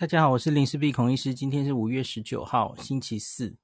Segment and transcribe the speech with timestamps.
[0.00, 1.34] 大家好，我是林氏璧孔医师。
[1.34, 3.58] 今天是五月十九号，星期四。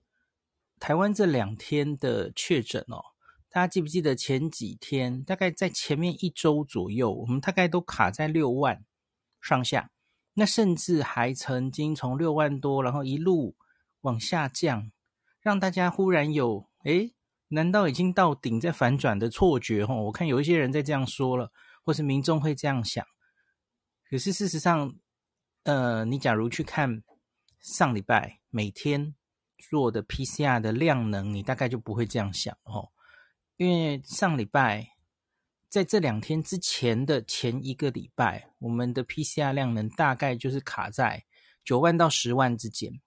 [0.78, 3.02] 台湾这两天的确诊哦，
[3.49, 8.84] 大家记不记得前几天，大概在前面一周左右，我们大概都卡在六万
[9.41, 9.91] 上下。
[10.34, 13.57] 那甚至还曾经从六万多，然后一路
[14.03, 14.93] 往下降，
[15.41, 17.14] 让大家忽然有诶，
[17.48, 19.84] 难道已经到顶在反转的错觉？
[19.84, 21.50] 哦，我看有一些人在这样说了，
[21.82, 23.03] 或是民众会这样想。
[24.11, 24.95] 可是事实上，
[25.66, 27.02] 呃，你假如去看
[27.58, 29.16] 上礼拜每天
[29.68, 32.88] 做的 PCR 的量能，你大概就不会这样想哦。
[33.57, 34.95] 因为上礼拜
[35.69, 41.24] 在这两天之前的前一个礼拜，我们的 PCR 量能大概就是卡在
[41.65, 43.01] 九万到十万之间，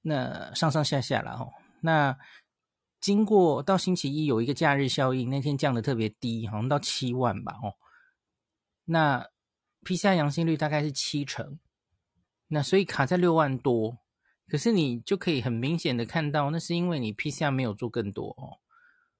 [0.00, 1.52] 那上上下下了哦。
[1.82, 2.16] 那
[2.98, 7.74] 经过到星期一有一个假日效应，那天降得特别低，好像到七万吧哦。
[8.86, 9.28] 那
[9.86, 11.60] PCR 阳性率大概是七成，
[12.48, 13.98] 那所以卡在六万多，
[14.48, 18.58] 可是你就可以很明显的看到，那是因为你 PCR 没有做更多哦，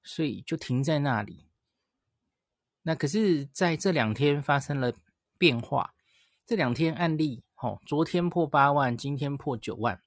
[0.02, 1.46] 所以就停在那里。
[2.82, 4.92] 那可是在这两天发生了
[5.38, 5.94] 变化，
[6.44, 10.02] 这两天案例哦，昨天破八万，今天破九万，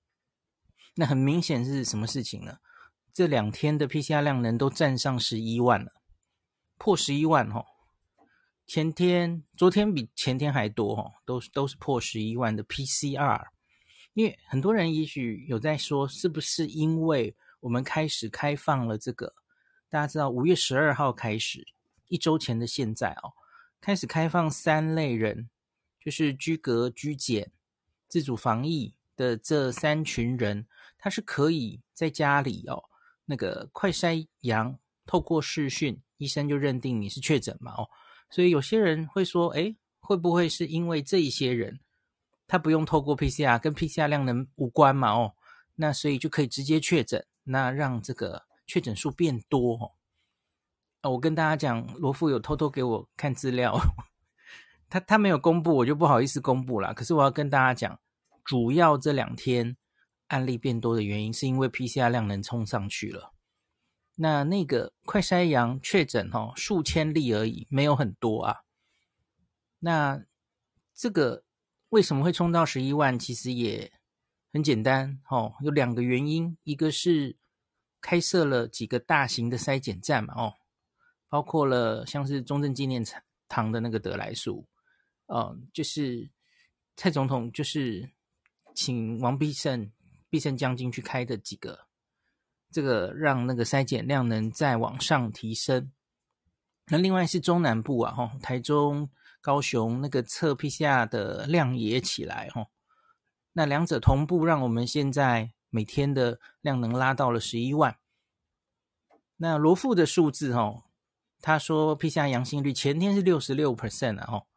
[0.96, 2.58] 那很明显是什么事情呢？
[3.14, 5.94] 这两天的 PCR 量能都站上十一万了，
[6.78, 7.66] 破十一万哦。
[8.70, 13.48] 前天、昨天比前天还多哦，都是都是破十一万的 PCR。
[14.14, 19.34] 因为很多人也许有在说，是不是因为我们开始开放了这个？
[19.90, 21.66] 大家知道，五月十二号开始，
[22.10, 23.34] 一周前的现在哦，
[23.82, 25.50] 开始开放三类人，
[26.00, 27.52] 就是居隔、居检、
[28.08, 30.68] 自主防疫的这三群人，
[31.00, 32.84] 他是可以在家里哦，
[33.26, 37.90] 那个快筛阳，透过视讯，医生就认定你是确诊嘛哦。
[38.30, 41.80] 所以有些人会说，诶，会不会是因为这一些人，
[42.48, 45.12] 他不用透过 PCR，跟 PCR 量能无关嘛？
[45.12, 45.34] 哦，
[45.76, 51.12] 那所以就可以直接确诊，那让这个确诊数变多哦。
[51.12, 53.80] 我跟大家讲，罗富有偷偷给我看资料，
[54.90, 56.94] 他他没有公布，我就不好意思公布了。
[56.94, 58.00] 可是我要跟大家讲，
[58.44, 59.78] 主要这两天
[60.28, 63.34] 案例变多的原因，是因为 PCR 量能冲上去了。
[64.22, 68.64] 那那个快筛阳确诊哦，数千例而已，没有很多啊。
[69.80, 70.26] 那
[70.94, 71.46] 这个
[71.88, 73.18] 为什么会冲到十一万？
[73.18, 73.94] 其实也
[74.52, 77.38] 很简单哦，有两个原因，一个是
[78.02, 80.54] 开设了几个大型的筛检站嘛哦，
[81.30, 83.02] 包括了像是中正纪念
[83.48, 84.68] 堂的那个得来速，
[85.28, 86.30] 哦，就是
[86.98, 88.12] 蔡总统就是
[88.76, 89.90] 请王必胜
[90.30, 91.88] 必胜将军去开的几个。
[92.72, 95.92] 这个让那个筛检量能再往上提升。
[96.88, 99.10] 那另外是中南部啊，吼，台中、
[99.42, 102.68] 高雄那个测 PCR 的量也起来，吼。
[103.54, 107.98] 那两者同步，让我们现在每天的量能拉到了十一万。
[109.38, 110.84] 那罗富的数字，吼，
[111.42, 114.48] 他说 PCR 阳性率前天是六十六 percent 啊，吼，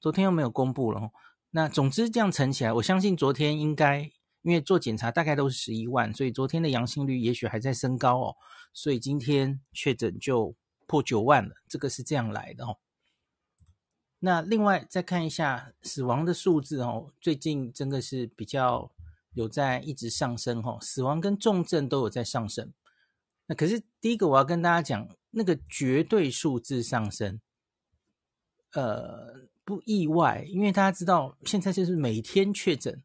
[0.00, 1.10] 昨天又没有公布了，
[1.50, 4.10] 那总之这样乘起来，我相信昨天应该。
[4.42, 8.36] 因为做检查大概都是十一万，所以昨天的阳性率也许还在升高哦，
[8.72, 10.54] 所以今天确诊就
[10.86, 12.78] 破九万了，这个是这样来的哦。
[14.20, 18.90] 那另外再看一下死亡的数字哦，最近真的是比较
[19.34, 22.72] 有在一直上升哦，死亡跟重症都有在上升。
[23.46, 27.40] 那可是第一个我要跟大家讲，那个绝对数字上升，
[28.72, 33.02] 呃，不意外，因为大家知道现在就是每天确诊。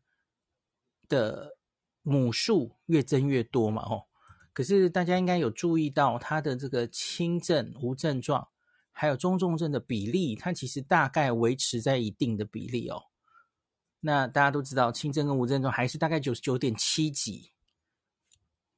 [1.08, 1.58] 的
[2.02, 4.06] 母数越增越多嘛，哦，
[4.54, 8.48] 可是大家应该有注意到它的这个轻症、无症状，
[8.92, 13.04] 还有中重症的比例，它其实大概维持在一定的比例哦。
[14.02, 17.52] 那大家都知道，轻症跟无症状还是大概九十九点七几，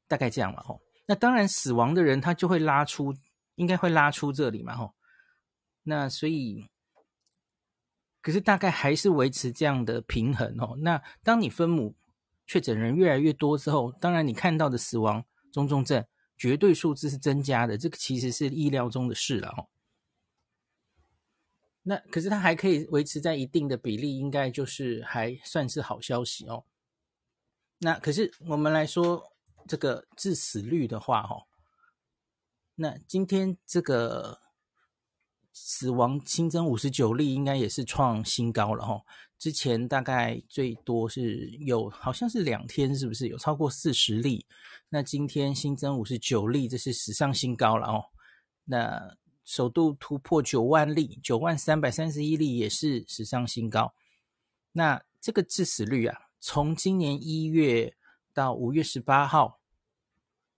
[0.07, 0.81] 大概这样嘛，吼。
[1.05, 3.13] 那当然死亡的人他就会拉出，
[3.55, 4.93] 应该会拉出这里嘛，吼。
[5.83, 6.69] 那所以。
[8.19, 10.75] 可是大概还是维持这样的平衡哦。
[10.81, 11.95] 那当你分母
[12.47, 16.03] 确诊人越来越多之后，当然你看到的死亡中重症
[16.35, 19.67] 绝对数字是增加的，这个其实是意料中的事了哦。
[21.83, 26.63] 那可是它还可以维持在一定的比例，应该就是还算是好消息哦。
[27.79, 29.33] 那可是我们来说
[29.67, 31.45] 这个致死率的话，哦，
[32.75, 34.39] 那今天这个。
[35.59, 39.01] 死亡新增五十九例，应该也是创新高了哈。
[39.37, 44.45] 之前大概最多是有，好像是两天，是不是有超过四十例？
[44.89, 48.05] 那今天新增五十九例，这是史上新高了哦。
[48.65, 53.93] 那首度突破九万例，九万三百三十一例也是史上新高。
[54.71, 57.95] 那这个致死率啊，从今年一月
[58.33, 59.59] 到五月十八号，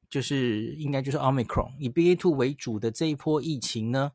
[0.10, 4.14] 就是应该就是 Omicron 以 BA.2 为主的这一波疫情呢，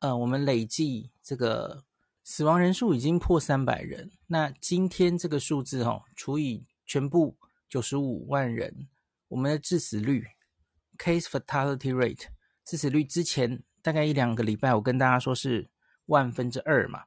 [0.00, 1.84] 呃，我们累计这个
[2.30, 4.10] 死亡人数已经破三百人。
[4.26, 8.86] 那今天这个数字哦，除以全部九十五万人，
[9.28, 10.26] 我们的致死率
[10.98, 12.26] （case fatality rate）
[12.66, 15.70] 致死率之前大概一两个礼拜，我跟大家说是
[16.04, 17.04] 万分之二嘛。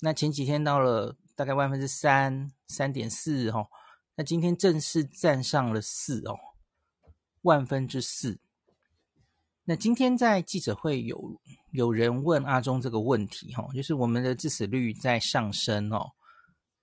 [0.00, 3.68] 那前几天到了大概万分之三、三点四哦。
[4.16, 6.36] 那今天正式站上了四哦。
[7.42, 8.40] 万分之四。
[9.66, 11.40] 那今天在记者会有
[11.70, 16.06] 有人问阿中这个问题，哈，就是我们的致死率在上升哦。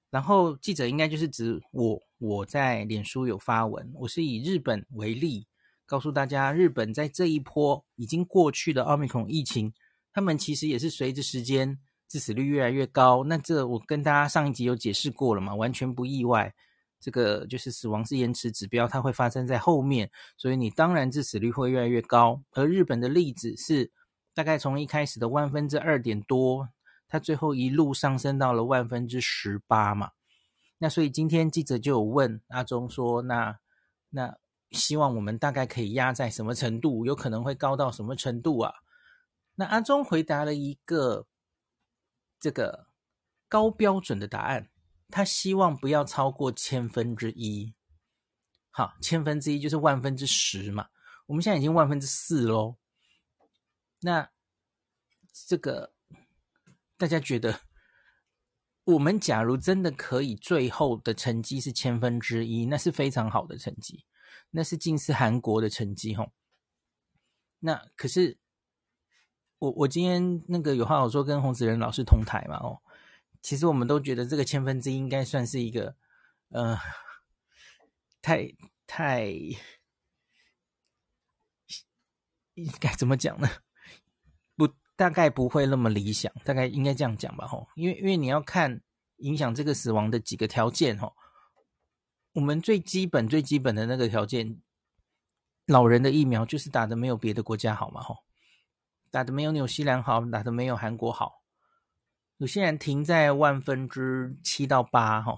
[0.10, 5.46] 然后记者应该就是指我，我在脸书有发文，我是以日本为例，
[5.86, 9.72] 告诉大家，日本在这一波已经过去的奥密克戎疫情，
[10.12, 11.78] 他们其实也是随着时间
[12.10, 13.24] 致死率越来越高。
[13.24, 16.52] 那这我跟大家上一集有解释过了嘛，完全不意外。
[17.02, 22.42] 这个就是死亡是延迟指标，它会发生在后面，所以你当然致死率会越来越高。
[22.52, 23.92] 而日本的例子是
[24.34, 26.70] 大概从一开始的万分之二点多，
[27.10, 30.12] 它最后一路上升到了万分之十八嘛。
[30.78, 33.60] 那所以今天记者就有问阿中说：“那
[34.10, 34.36] 那
[34.72, 37.06] 希望我们大概可以压在什么程度？
[37.06, 38.74] 有可能会高到什么程度啊？”
[39.54, 41.28] 那阿中回答了一个
[42.40, 42.88] 这个
[43.48, 44.71] 高标准的答案。
[45.12, 47.76] 他希望不要超过千分之一，
[48.70, 50.88] 好，千分之一就是万分之十嘛。
[51.28, 52.78] 我们现在已经万分之四喽。
[54.00, 54.32] 那
[55.48, 55.94] 这个
[56.98, 57.60] 大家觉得，
[58.86, 64.06] 我们假如真的可以，最后的成绩是千分之一，那是非常好的成绩，
[64.50, 66.32] 那是近似韩国的成绩吼。
[67.60, 68.40] 那可是
[69.60, 72.82] 我我今天那个有话好说，跟洪子仁老师同台嘛，哦。
[73.42, 75.96] 其实我们都觉得这个千分之一应该算是一个，
[76.50, 76.78] 呃，
[78.22, 78.48] 太
[78.86, 79.26] 太
[82.54, 83.50] 应该怎么讲呢？
[84.56, 88.82] 不，大概不会那么理想，大概应该这样讲吧，吼，因为因为你要看
[89.18, 91.16] 影响这个死亡的几个条件，吼，
[92.34, 94.62] 我们最基本最基本的那个条件，
[95.66, 98.18] 老人的疫苗就是打的没有别的国家好嘛，吼，
[99.10, 101.41] 打的没有纽西兰好，打的没有韩国好。
[102.42, 105.38] 有些人停在万分之七到八，哈，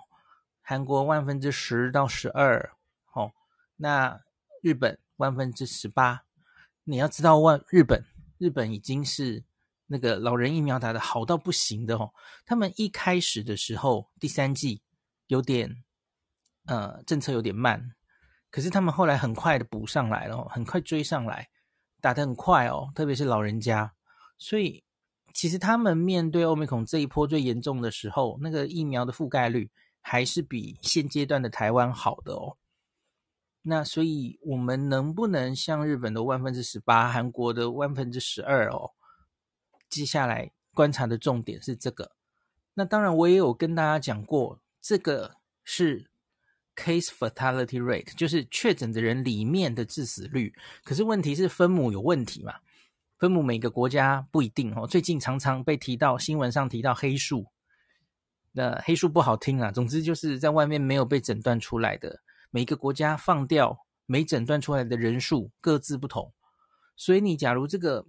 [0.62, 2.78] 韩国万分之十到十二，
[3.12, 3.34] 哦，
[3.76, 4.22] 那
[4.62, 6.24] 日本万分之十八。
[6.86, 8.06] 你要知道，万日本
[8.38, 9.44] 日本已经是
[9.88, 12.14] 那个老人疫苗打的好到不行的，哦。
[12.46, 14.82] 他们一开始的时候，第三季
[15.28, 15.84] 有点
[16.68, 17.94] 呃政策有点慢，
[18.50, 21.50] 可是他们后来很快的补上来了，很快追上来，
[22.00, 23.94] 打得很快哦，特别是老人家，
[24.38, 24.86] 所以。
[25.34, 29.70] 其实他们面对欧米孔这一波最严重的时候，那个疫苗的覆盖率
[30.00, 32.56] 还是比现阶段的台湾好的哦。
[33.64, 38.92] 那所以，我们能不能像日本的万分之十八、韩国的万分之十二哦？
[39.90, 42.12] 接下来观察的重点是这个。
[42.74, 46.10] 那当然，我也有跟大家讲过，这个是
[46.76, 50.54] case fatality rate，就是确诊的人里面的致死率。
[50.84, 52.56] 可是问题是分母有问题嘛？
[53.18, 57.48] 分母每个国家不一定哦，最近常常被提到新闻上提到黑数，
[58.52, 59.72] 那黑数不好听啊。
[59.72, 66.34] 总之就是在外面没有被诊断出来的，每个国家放掉没诊断出来的人数各自不同，
[66.98, 68.06] 所以你假如这个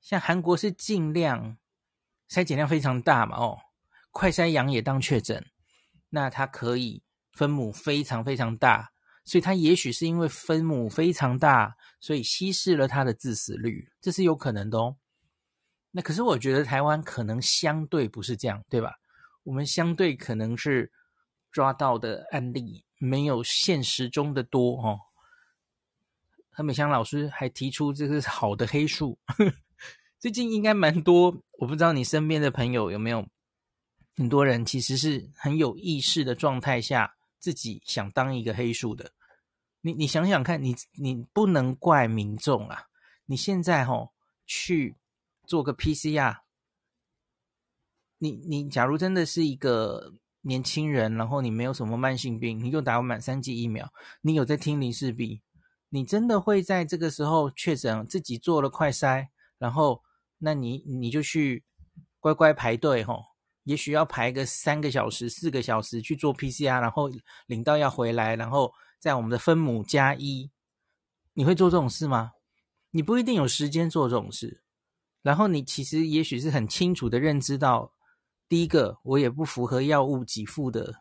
[0.00, 1.56] 像韩国是尽量
[2.28, 3.58] 筛检量非常大嘛，哦，
[4.10, 5.46] 快筛阳也当确诊，
[6.10, 8.93] 那它可以分母非常非常大。
[9.24, 14.96] 所以它也许是因为分母非常大，所以稀释了它的致死率，这是有可能的哦。
[15.90, 18.94] 那可是我觉得台湾可能相对不是这样，对吧？
[19.44, 20.90] 我们相对可能是
[21.52, 24.98] 抓到的案例没有现实中的多哦。
[26.50, 29.18] 何美香老师还提出这个是好的黑数，
[30.18, 33.26] 最近应该蛮多，我不知道你身边的朋友有没有
[34.16, 37.14] 很多人其实是很有意识的状态下。
[37.44, 39.12] 自己想当一个黑数的，
[39.82, 42.86] 你你想想看，你你不能怪民众啊！
[43.26, 44.10] 你现在吼、哦、
[44.46, 44.96] 去
[45.46, 46.38] 做个 PCR，
[48.16, 55.42] 你你假如真的是一个年轻人，然后你没有什么慢性病，你又打满三剂疫苗，你有在听林氏璧，
[55.90, 60.02] 你真的会在这个时候确诊，自己做了快筛，然后
[60.38, 61.62] 那你你就去
[62.20, 63.24] 乖乖排队吼、哦。
[63.64, 67.10] 也许要排个三个小时、四个小时去做 PCR，然后
[67.46, 70.50] 领到要回来，然后在我们的分母加一，
[71.32, 72.32] 你会做这种事吗？
[72.90, 74.62] 你不一定有时间做这种事。
[75.22, 77.94] 然后你其实也许是很清楚的认知到，
[78.48, 80.96] 第一个，我也不符合药物给付的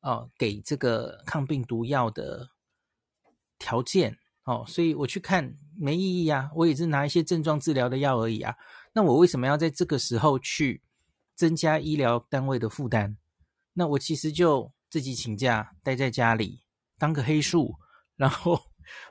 [0.00, 2.50] 哦，给这个抗病毒药的
[3.60, 8.56] 条件哦，所以我去看没意义啊，我也是拿一些症状治疗的药而已啊。
[8.92, 10.82] 那我为什么要在这个时候去
[11.34, 13.16] 增加医疗单位的负担？
[13.72, 16.62] 那我其实就自己请假待在家里
[16.98, 17.74] 当个黑数，
[18.16, 18.60] 然后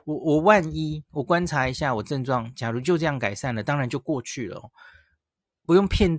[0.04, 4.70] 我我万一我观察一下我症状，假如就这样改善了，当然就过去了，
[5.64, 6.18] 不用骗。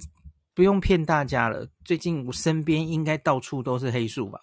[0.56, 4.40] 不用骗大家了，最近我身边应该到处都是黑数吧？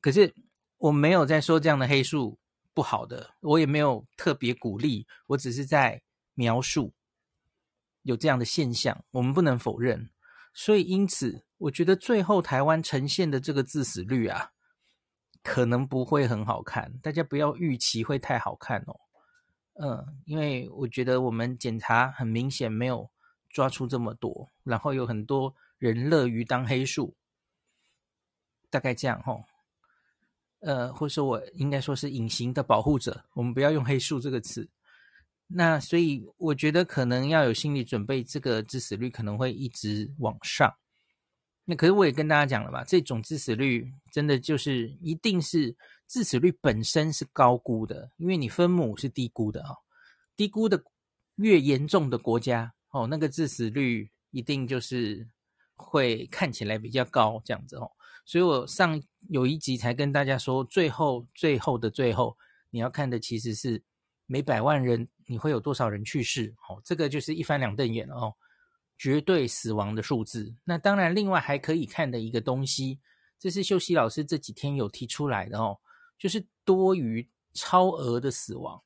[0.00, 0.32] 可是
[0.76, 2.38] 我没有在说这样的黑数
[2.72, 6.00] 不好的，我也没有特别鼓励，我只是在
[6.34, 6.94] 描述
[8.02, 10.08] 有这样的现象，我们不能否认。
[10.52, 14.50] 所以因此，我觉得最后台湾呈现的这个致死率啊，
[15.42, 19.00] 可能不会很好看，大家不要预期会太好看哦。
[19.74, 23.10] 嗯，因为我觉得我们检查很明显没有。
[23.52, 27.16] 抓出这么多，然后有很多人乐于当黑数，
[28.70, 29.42] 大概这样吼。
[30.60, 34.70] 呃，或者我应该说是隐形的保护者，我们不要用黑数这个词。
[35.52, 40.72] 那所以我觉得可能要有心理准备，这个致死率可能会一直往上。
[41.64, 45.76] 那可是我也跟大家讲了吧，这种致死率真的就是一定是
[46.08, 49.74] 致死率本身是高估的，因为你分母是低估的啊，
[50.36, 50.82] 低估的
[51.36, 52.72] 越严重的国家。
[52.92, 55.28] 哦，那个致死率一定就是
[55.76, 57.88] 会看起来比较高这样子哦，
[58.24, 62.36] 所以我上有一集才跟大家说，最后最后的最后，
[62.70, 63.80] 你要看的其实是
[64.26, 68.34] 每百万人你会有多少人去世哦，这个就是一翻两瞪眼了哦，
[68.98, 70.52] 绝对死亡的数字。
[70.64, 72.98] 那当然，另外还可以看的一个东西，
[73.38, 75.78] 这是秀熙老师这几天有提出来的哦，
[76.18, 78.82] 就是多余超额的死亡。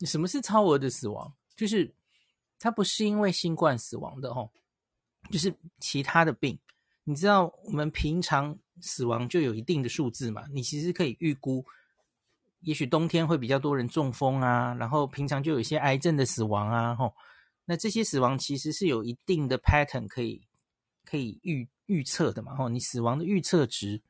[0.00, 1.34] 什么是超额的死亡？
[1.54, 1.94] 就是。
[2.58, 4.50] 它不是因为新冠死亡的哦，
[5.30, 6.58] 就是其他的病。
[7.04, 10.46] 你知道我们平常死亡就有一定的数字嘛？
[10.50, 11.62] 你其实可以预估，
[12.60, 17.14] 也许冬天会比较多人中风啊，然后平常就有一些癌症的死亡啊，吼。
[17.64, 20.46] 那这些死亡其实是有一定的 pattern 可以
[21.04, 22.68] 可以预预测的嘛，吼。
[22.68, 24.02] 你死亡的预测值，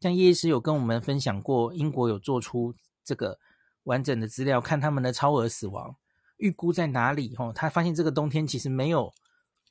[0.00, 3.38] 像叶医师有跟我们分享过，英国有做出这个
[3.84, 5.96] 完整的资料，看他们的超额死亡。
[6.36, 7.34] 预估在哪里？
[7.38, 9.12] 哦，他发现这个冬天其实没有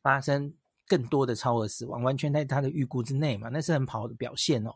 [0.01, 0.53] 发生
[0.85, 4.75] 更多的超额死亡，完全在他的预估之内嘛，那是很好的表现哦。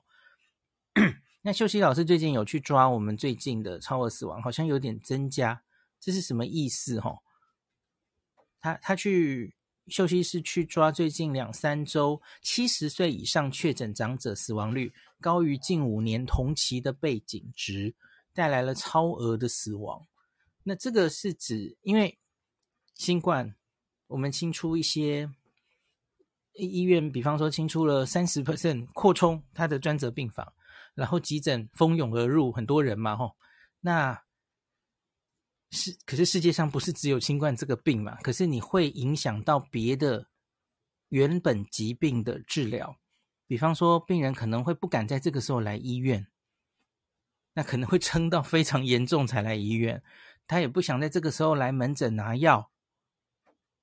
[1.43, 5.63] 那秀熙老师最近有去抓我们最近的超额死亡，好像有点增加，
[6.00, 7.00] 这是什么意思？
[7.00, 7.17] 哈，
[8.60, 9.55] 他他去
[9.88, 17.95] 秀熙是去抓最近两三周七十岁以上确诊长者死亡率高于近五年同期的背景值，
[18.33, 20.05] 带来了超额的死亡。
[20.63, 22.19] 那这个是指，因为
[22.93, 23.55] 新冠，
[24.05, 25.27] 我们清出一些
[26.53, 30.53] 医院，比方说清出了三十 percent 扩充它的专责病房，
[30.93, 33.36] 然后急诊蜂拥而入，很多人嘛，吼，
[33.79, 34.24] 那
[35.71, 38.15] 是可是世界上不是只有新冠这个病嘛？
[38.21, 40.27] 可是你会影响到别的
[41.10, 42.98] 原本疾病的治疗，
[43.48, 46.27] 比方说病人可能会不敢在这个时候来医院，
[47.53, 50.03] 那可能会撑到非常严重才来医院。
[50.48, 52.71] 他也不想在这个时候来门诊拿药，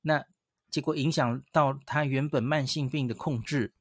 [0.02, 0.26] 那
[0.70, 3.72] 结果影响到他原本慢性病的控制，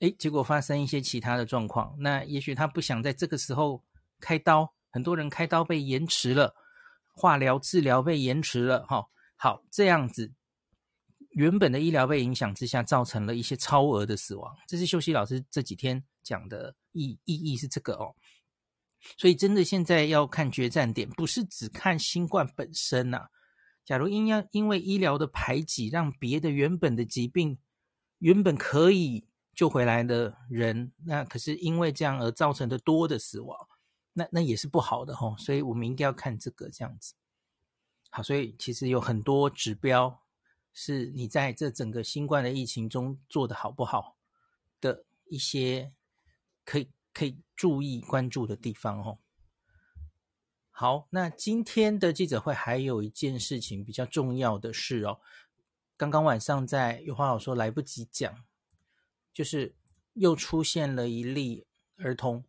[0.00, 1.94] 诶，结果发生一些其他的状况。
[1.98, 3.82] 那也许他不想在这个时候
[4.18, 6.54] 开刀，很多人开刀被延迟了，
[7.14, 10.32] 化疗治疗被延迟了，哈，好，这样子
[11.30, 14.54] 原本的医疗被影响之下，造成了一些超额的死亡。
[14.66, 18.14] 这是秀熙老师这几天讲的意意义是这个哦。
[19.16, 23.28] 所以，真的现在要看决战点，不是只看新冠本身呐、啊。
[23.84, 27.58] 假如因要因为医疗的排挤，让别的原本的疾病
[28.18, 33.68] 原本可以救回来的人，那可是因为这样而造成的多的死亡，
[34.12, 35.36] 那那也是不好的吼。
[35.36, 37.14] 所以我们应该要看这个这样子。
[38.10, 40.22] 好，所以其实有很多指标
[40.72, 44.16] 是你在这整个新冠的疫情中做的好不好
[44.80, 45.92] 的一些
[46.64, 46.90] 可以。
[47.12, 49.18] 可以注意关注的地方哦。
[50.70, 55.18] 好，那今天的记者会还有一件事情比较重要的事哦。
[55.96, 58.44] 刚刚晚上在有话好说来不及讲，
[59.32, 59.74] 就是
[60.14, 62.44] 又出现了一例儿童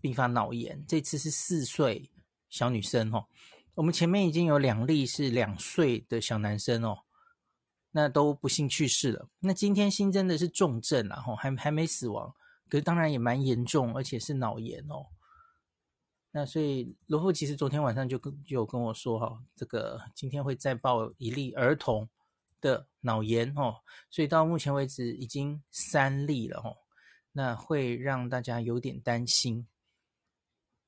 [0.00, 2.10] 并发脑炎，这次是四岁
[2.48, 3.26] 小女生哦。
[3.74, 6.98] 我们前面已经有两例是两岁的小男生哦，
[7.92, 9.28] 那都不幸去世了。
[9.38, 12.34] 那今天新增的是重症啊，吼，还还没死亡。
[12.68, 15.06] 可是当然也蛮严重，而且是脑炎哦。
[16.32, 22.08] 那所以罗富其实昨天晚上就跟就有跟我说哈，这个今天会再报一例儿童
[22.60, 23.76] 的脑炎哦，
[24.10, 26.76] 所以到目前为止已经三例了哦，
[27.32, 29.66] 那会让大家有点担心。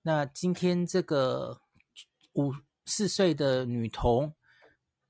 [0.02, 1.60] 那今天这个
[2.32, 2.54] 五
[2.86, 4.34] 四岁的女童，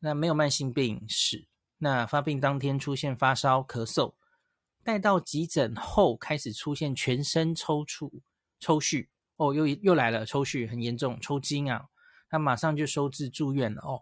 [0.00, 1.46] 那没有慢性病史，
[1.78, 4.14] 那发病当天出现发烧、咳嗽，
[4.82, 8.20] 带到急诊后开始出现全身抽搐、
[8.58, 11.88] 抽搐，哦，又又来了，抽搐很严重，抽筋啊，
[12.30, 14.00] 那马上就收治住院了哦。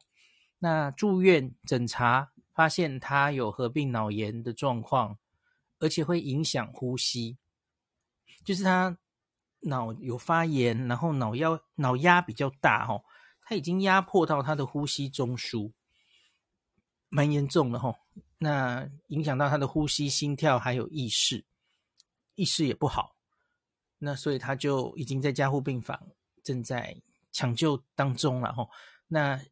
[0.61, 5.17] 那住院诊查发现他有合并脑炎的状况，
[5.79, 7.39] 而且会影响呼吸，
[8.45, 8.99] 就是他。
[9.63, 13.03] 脑有发炎，然后脑压脑压比较大哦，
[13.43, 15.73] 他已经压迫到他的呼吸中枢，
[17.09, 17.93] 蛮严重的哈。
[18.39, 21.45] 那影响到他的呼吸、心跳还有意识，
[22.37, 23.17] 意识也不好。
[23.99, 26.01] 那所以他就已经在加护病房，
[26.45, 26.97] 正在
[27.33, 28.65] 抢救当中了哈。
[29.09, 29.43] 那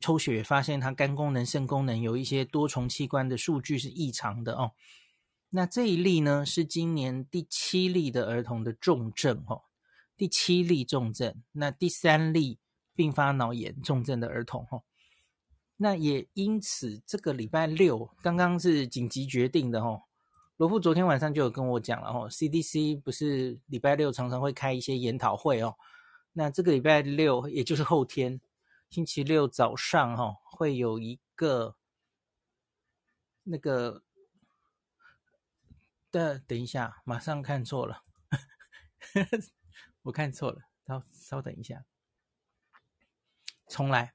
[0.00, 4.72] 抽血发现他肝功能、肾功能有一些多重器官的数据是异常的哦。
[5.50, 9.62] 那这一例呢，是今年第七例的儿童的重症哦，
[10.16, 12.58] 第七例重症，那第三例
[12.94, 14.84] 并发脑炎重症的儿童哦，
[15.76, 20.02] 那也因此这个礼拜六刚刚是紧急决定的哦，
[20.56, 25.74] 罗富昨天晚上就有跟我讲了哦，CDC 不是礼拜六常常会开一些研讨会哦，
[26.32, 28.40] 那这个礼拜六也就是后天
[28.90, 31.76] 星期六早上哈，会有一个
[33.44, 34.02] 那个。
[36.12, 38.02] 的，等一下，马上看错了，
[40.02, 41.84] 我看错了，稍稍等一下，
[43.68, 44.12] 重来。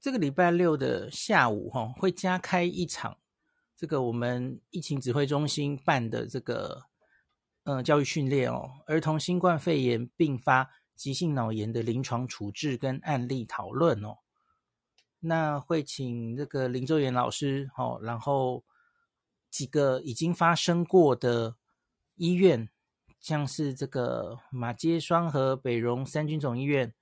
[0.00, 3.18] 这个礼拜六的下午，哈，会加开一场
[3.76, 6.86] 这个我们疫情指挥中心办的这个，
[7.64, 10.70] 嗯，教育训练哦，儿童新冠肺炎并发
[11.00, 14.18] 急性脑炎的临床处置跟案例讨论哦。
[15.20, 18.62] 那会请这个林周延老师，哦，然后。
[19.50, 21.56] 几个已经发生过的
[22.14, 22.68] 医院，
[23.18, 26.94] 像是这个马偕双和、北荣三军总医院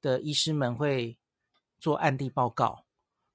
[0.00, 1.18] 的医师们会
[1.80, 2.84] 做案例报告，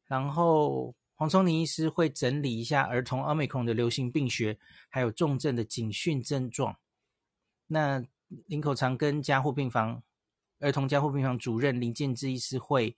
[0.06, 6.78] 然后黄聪林医师会整理一下儿童奥密克戎的流行病学还有重症的警讯症状。
[7.67, 8.02] 那
[8.48, 10.02] 林口长庚加护病房
[10.60, 12.96] 儿童加护病房主任林建志医师会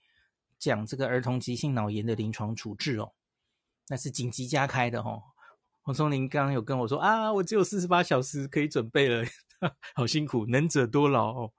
[0.58, 3.12] 讲这个儿童急性脑炎的临床处置哦，
[3.88, 5.22] 那是紧急加开的哦。
[5.82, 9.24] 黄松林刚刚有跟我说啊，我只有四十八小时可以准备了，
[9.94, 11.52] 好辛苦，能者多劳哦。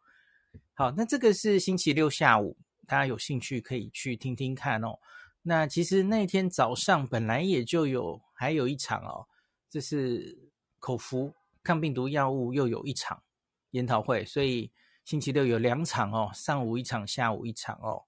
[0.74, 5.00] 好，那这个是星期六下午，大家有兴趣可以去听听看哦。
[5.44, 9.28] 那其实那天早上本来也就有，还有一场哦，
[9.70, 10.38] 这是
[10.80, 13.24] 口服抗病毒药物又有一场
[13.72, 14.72] 研讨会，所以
[15.06, 18.04] 星期六有两场哦，上午一场，下午一场哦。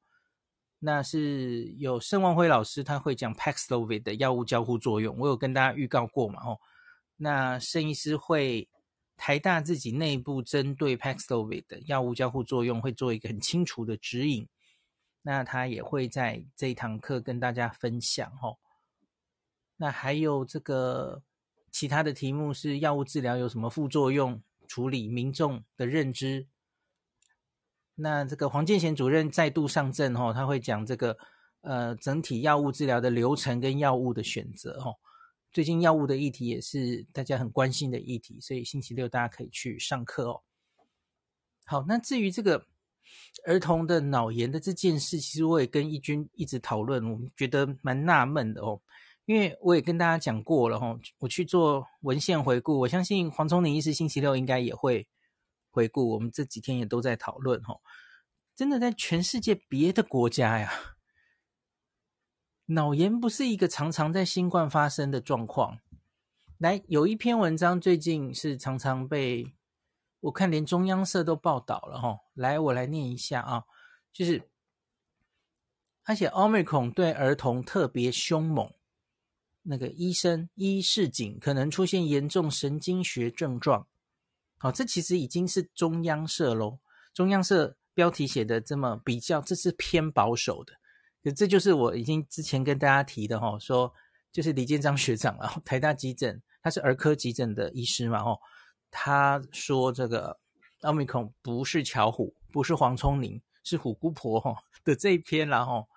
[0.79, 6.41] 那是有盛望辉老师，他会讲 Paxlovid 的药物交互作用，我有跟大家预告过嘛？
[6.41, 6.59] 哦，
[7.17, 8.69] 那盛医师会
[9.17, 14.47] 台大自己内部针对 Paxlovid 的药物交互作用会做一个很清楚的指引，
[15.21, 18.57] 那他也会在这一堂课跟大家分享哦。
[19.75, 21.21] 那还有这个
[21.71, 26.47] 其他的题目是药物治疗有什么副作用，处理民众的认知。
[27.95, 31.17] 那这个黄健贤主任再度上阵哦，他会讲这个
[31.59, 34.95] 呃整体药物治疗的流程跟药物的选择哦。
[35.51, 40.41] 最近药物的议题也是大家很关心的议题，所以星期六大家可以去上课哦。
[41.65, 42.65] 好，那至于这个
[43.45, 48.79] 儿童的脑炎的这件事，其实我也跟义军一直讨论，我们觉得蛮纳闷的哦。
[49.29, 55.07] 因为我也跟大家讲过了哦，我去做文献回顾，我相信黄聪林医师星期六应该也会。
[55.69, 57.79] 回顾我们这几天也都在讨论哈，
[58.55, 60.73] 真的在全世界别的国家呀，
[62.65, 65.77] 脑炎不是一个常常在新冠发生的状况。
[66.57, 69.53] 来，有一篇文章最近是常常被
[70.21, 72.17] 我看连中央社都报道了哈。
[72.33, 73.65] 来，我来念一下啊，
[74.11, 74.49] 就是
[76.03, 78.73] 他写 Omicron 对儿童特别凶猛，
[79.63, 83.87] 那个医生依示警可能出现严重神经学症状。
[84.57, 86.79] 好，这其实已经是中央社喽。
[87.13, 90.73] 中央社标题写的这么比较，这是偏保守的。
[91.23, 93.93] 可这就是我已经之前跟大家提的哈，说
[94.31, 98.39] 就是李建章学长啊， 台大急诊，他是儿科急诊的医师嘛，哦，
[98.89, 100.39] 他说这个
[100.81, 105.87] 奥密克戎不是巧虎，不是黄聪宁，是虎姑婆哈的这一篇然后，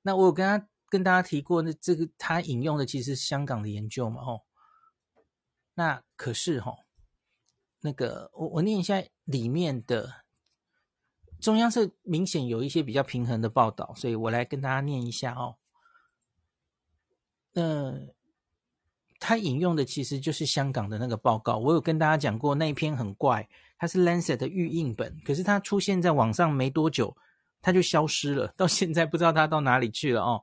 [0.00, 4.42] 那我跟他跟大家提过，那这个他引用的其实是香港的研究嘛，哦，
[5.74, 6.74] 那可是哈。
[7.82, 10.24] 那个，我我念一下里面的
[11.40, 15.56] 中央是明显有一些比较平衡的报道，所以我来跟大家念一下哦。
[17.52, 18.00] 呃，
[19.20, 21.58] 他引用的其实就是香港的那个报告。
[21.58, 27.16] 我有跟大家讲过，那一篇很怪，它是 Lancet 的预印本，可是它出现在网上没多久，
[27.62, 30.42] 它就消失了，到现在不知道它到哪里去了哦。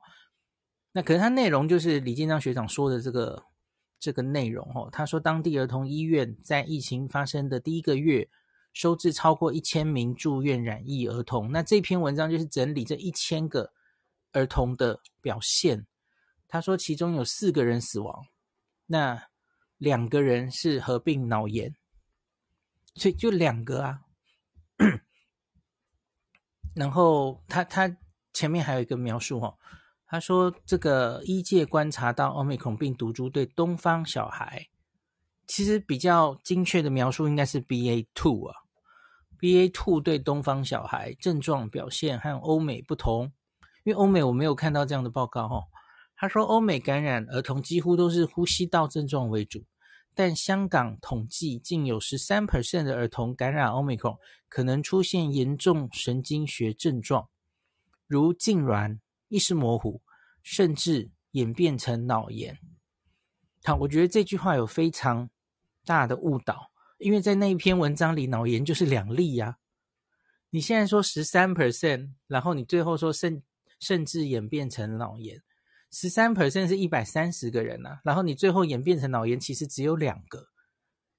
[0.96, 3.44] 那可能它内容就是李建章学长说的这个
[3.98, 4.88] 这个内容哦。
[4.92, 8.28] 他说，当地儿童医院在疫情发生的第一个月，
[8.72, 11.50] 收治超过一千名住院染疫儿童。
[11.50, 13.72] 那这篇文章就是整理这一千个
[14.30, 15.84] 儿童的表现。
[16.46, 18.26] 他说，其中有四个人死亡，
[18.86, 19.20] 那
[19.78, 21.74] 两个人是合并脑炎，
[22.94, 24.02] 所以就两个啊。
[26.72, 27.96] 然后他他
[28.32, 29.58] 前面还有一个描述哦，
[30.14, 34.68] 他说这个医界观察到奥密克戎病毒株对东方小孩，
[35.44, 38.54] 其实比较精确的描述应该是 BA two 啊
[39.40, 43.32] ，BA two 对东方小孩症状表现和欧美不同，
[43.82, 45.64] 因为欧美我没有看到这样的报告哦。
[46.14, 49.64] 他说，欧美感染儿童几乎都是呼吸道症状为主，
[50.14, 57.28] 但香港统计竟有十三 percent 的儿童感染 Omicron 可能出现严重神经学症状，
[58.06, 60.00] 如痉挛、意识模糊，
[60.44, 62.56] 甚至演变成脑炎。
[63.64, 65.28] 好，我觉得这句话有非常
[65.84, 69.56] 大的误导，因为在那一篇文章里，脑炎就是两例呀、啊。
[70.50, 73.42] 你现在说十三 percent，然后你最后说甚
[73.80, 75.42] 甚至演变成脑炎。
[75.90, 80.46] 十三 percent 是一百三十个人呐、啊，然后你最后演变成脑炎，其实只有两个。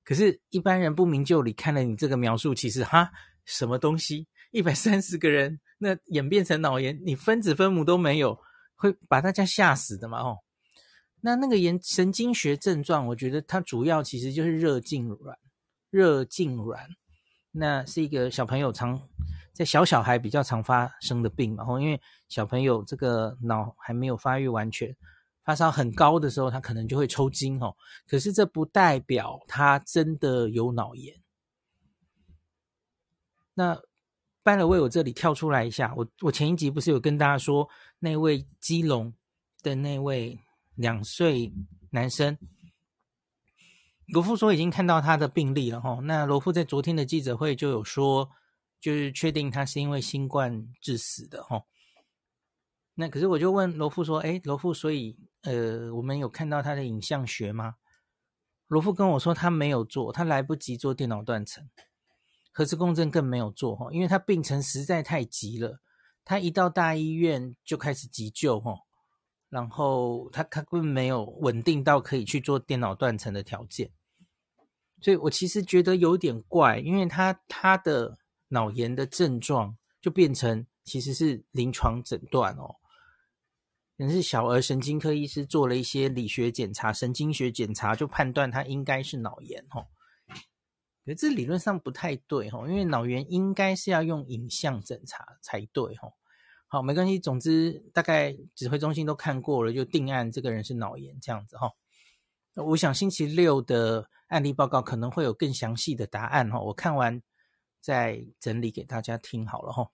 [0.04, 3.12] 可是，一般人不明就里看了你这个描述，其实哈，
[3.44, 4.28] 什么东西？
[4.52, 8.40] 一百三十个人，那演变成脑炎，你分子分母都没有，
[8.76, 10.20] 会把大家吓死的嘛？
[10.20, 10.40] 哦，
[11.22, 15.36] 那那个炎神经学症状，我觉得它主要其实就是热痉挛，
[15.90, 16.88] 热痉挛，
[17.52, 19.02] 那是一个小朋友常。
[19.54, 24.94] 在小小孩比较常发生的病嘛，哦，因为小朋友这个脑还没有发育完全，
[25.46, 27.74] 发烧很高的时候，他可能就会抽筋，哦。
[28.06, 31.16] 可是这不代表他真的有脑炎。
[33.54, 33.82] 那
[34.44, 37.66] 拜了，为我这里跳出来一下，我我前一集不是有跟大家说
[38.06, 39.14] 那位基隆
[39.62, 40.40] 的那位
[40.76, 41.52] 两岁
[41.90, 42.38] 男生，
[44.08, 46.00] 罗富说已经看到他的病历了，哈。
[46.04, 48.30] 那罗富在昨天的记者会就有说。
[48.82, 51.64] 就是确定他是因为新冠致死的哈。
[52.94, 57.78] 那可是我就问罗富说：“诶，罗富，所以呃，我们有看到他的影像学吗？”
[58.68, 61.68] 罗富跟我说他没有做，他来不及做电脑断层，
[62.52, 65.80] 核磁共振更没有做哈，因为他病程实在太急了。
[66.26, 68.78] 他一到大医院就开始急救齁，
[69.48, 73.90] 然后他他根本没有稳定到可以去做电脑断层的条件，
[75.00, 78.18] 所以我其实觉得有点怪，因为他他的。
[78.50, 82.76] 脑炎的症状就变成其实是临床诊断哦，
[83.98, 89.88] 可能是小儿神经科医师做了一些理学检查、神经学检查，就判断他应该是脑炎哦。
[91.06, 96.14] 可是这理论上不太对哦，因为脑炎应该是要用影像检查才对哦。
[96.68, 101.72] 好，没关系，总之大概指挥中心都看过了，就定案这个人是脑炎这样子哈。
[102.56, 106.60] 我想星期六的案例报告可能会有更详细的答案哈。
[106.60, 107.22] 我看完。
[107.82, 109.92] 再整理给大家听好了哈。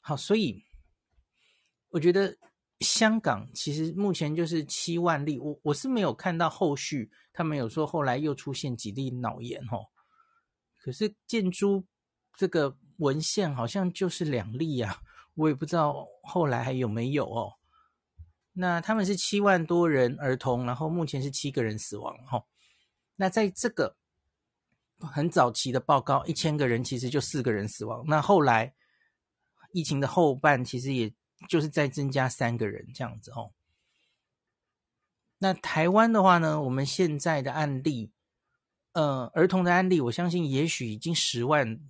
[0.00, 0.62] 好，所以
[1.88, 2.36] 我觉得
[2.80, 9.78] 香港其实目前就是七万例，我我是没有看到后续他们有说后来又出现几例脑炎哈。
[10.82, 11.84] 可是建筑
[12.36, 15.00] 这个文献好像就是两例啊，
[15.34, 17.52] 我也不知道后来还有没有哦。
[18.52, 22.44] 那他们是七万多人儿童，然后目前是七个人死亡哈。
[23.16, 23.96] 那在这个。
[24.98, 28.02] 很早期的报告，一千个人其实就四个人死亡。
[28.08, 28.74] 那后来
[29.72, 31.12] 疫情的后半，其实也
[31.48, 33.52] 就是再增加三个人这样子哦。
[35.38, 38.12] 那台湾的话呢，我们现在的案例，
[38.92, 41.80] 呃，儿童的案例，我相信也许已经十万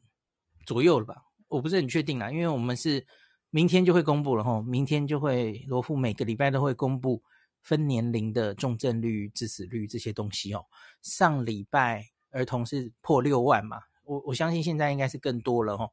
[0.64, 3.06] 左右了吧，我不是很确定啦，因为我们是
[3.50, 7.22] 明天就会公布了吼，明天就会罗富每个礼拜都会公布
[7.62, 10.66] 分年龄的重症率、致死率这些东西哦。
[11.02, 12.06] 上礼拜。
[12.32, 13.80] 儿童是破六万嘛？
[14.04, 15.90] 我我相信现在应该是更多了吼。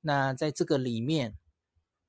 [0.00, 1.36] 那在这个里面，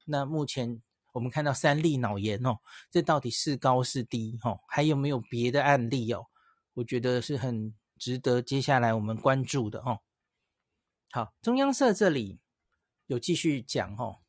[0.05, 0.81] 那目前
[1.13, 2.57] 我们看到三例脑炎哦，
[2.91, 4.59] 这到底是高是低哈？
[4.67, 6.25] 还有没有别的案例哦？
[6.73, 9.99] 我觉得是很值得接下来我们关注的哦。
[11.11, 12.39] 好，中央社这里
[13.07, 14.19] 有继续讲哦，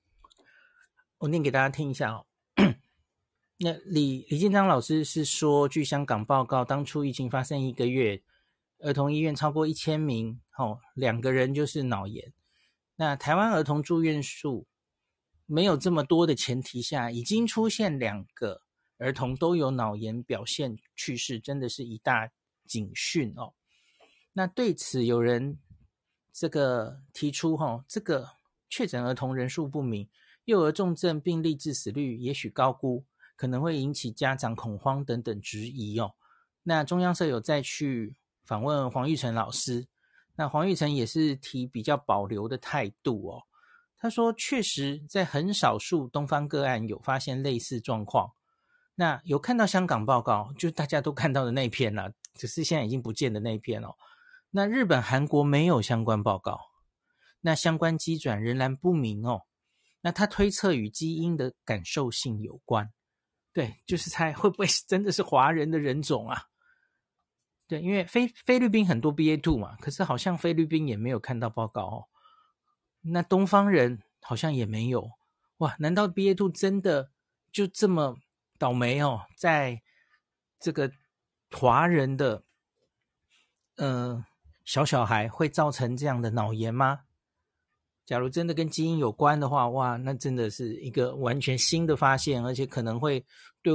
[1.19, 2.27] 我念给大家听一下哦。
[3.59, 8.23] 那李李建章老师是说，据香港报告，当初疫情发生一个月。
[8.81, 12.35] 儿童医院超过一千名，哦，两个人就是脑炎。
[12.97, 14.67] 那台湾儿童住院数
[15.47, 18.63] 没有这么多的前提下，已经出现两个
[18.99, 22.31] 儿童都有脑炎表现去世，真的是一大
[22.67, 23.53] 警讯哦。
[24.33, 25.59] 那对此有人
[26.33, 28.29] 这个提出哈、哦，这个
[28.69, 30.09] 确诊儿童人数不明，
[30.47, 33.05] 幼儿重症病例致死率也许高估，
[33.37, 36.15] 可能会引起家长恐慌等等质疑哦。
[36.63, 39.87] 那中央社有再去访问黄玉成老师，
[40.37, 43.43] 那黄玉成也是提比较保留的态度哦。
[44.05, 48.35] 他说，确实在很少数东方个案有发现类似状况。
[48.97, 53.95] 那有看到香港报告，就大家都看到的那一篇了，只是现在已经不见的那一篇哦。
[54.51, 56.61] 那日本、韩国没有相关报告，
[57.41, 59.47] 那相关机转仍然不明哦。
[60.03, 62.93] 那他推测与基因的感受性有关，
[63.55, 66.49] 对，就是猜会不会真的是华人的人种啊？
[67.67, 72.09] 对，因为菲菲律宾很多 BA.2 嘛，可是好像菲律宾也没有看到报告哦。
[73.05, 75.11] 那东方人好像也没有
[75.59, 75.77] 哇？
[75.79, 77.11] 难道 B A two 真的
[77.53, 78.17] 就这么
[78.59, 79.23] 倒霉哦？
[79.37, 79.83] 在
[80.59, 80.91] 这个
[81.51, 82.43] 华人的
[83.77, 84.25] 呃
[84.65, 87.01] 小小孩会造成这样的脑炎吗？
[88.07, 93.25] 假如真的跟基因有关的话，哇，那真的是一个完全新的发现，而且可能会
[93.63, 93.73] 对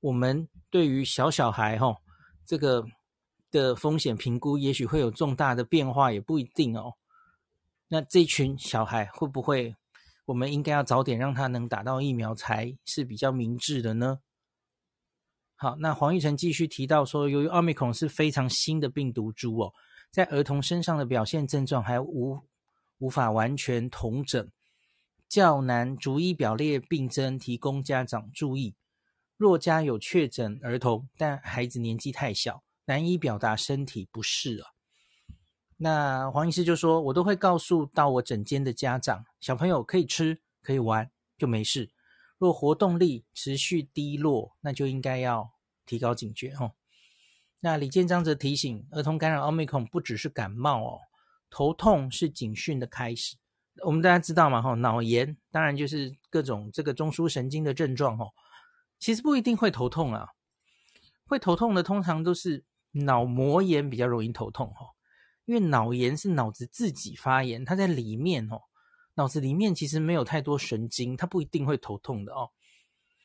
[0.00, 1.96] 我们对于小小孩哈、哦、
[2.44, 2.84] 这个
[3.50, 6.94] 的风险评估，也许会有重大的变化，也不一定哦。
[7.92, 9.76] 那这群小孩会不会，
[10.24, 14.20] 我们应该要早点让他能打到疫苗才是比较明智的呢？
[15.56, 19.74] 好，那黄玉成继续提到说，由于奥密克戎是非常新的病毒株哦，
[20.10, 22.40] 在儿童身上的表现症状还无
[22.96, 24.50] 无法完全统整，
[25.28, 28.74] 较难逐一表列病征，提供家长注意。
[29.36, 34.71] 若家有确诊儿童，但孩子年纪太小，难以表达身体不适啊。
[35.84, 41.90] 那黄医师就说：“我都会告诉到我诊间的家长，小朋友可以吃可以玩就没事。
[42.38, 45.50] 若活动力持续低落，那就应该要
[45.84, 46.74] 提高警觉哦。”
[47.58, 51.00] 那李建章则提醒：儿童感染奥密克戎不只是感冒哦，
[51.50, 53.36] 头痛是警讯的开始。
[53.84, 54.62] 我们大家知道嘛？
[54.62, 58.30] 哈，脑炎当然就是各种这个中枢神经的症状哦。
[59.00, 60.28] 其实不一定会头痛啊，
[61.26, 64.91] 会头痛的通常都是脑膜炎比较容易头痛哦。
[65.44, 68.62] 因为脑炎是脑子自己发炎，它在里面哦，
[69.14, 72.50] 脑子里面其实没有太多神经，它不一定会头痛的哦。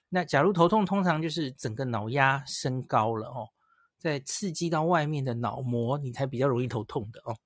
[0.10, 3.50] 那假如头痛，通常就是整个脑压升高了哦，
[3.98, 7.38] 在刺激到外面的脑膜，你才比较容易头痛的哦。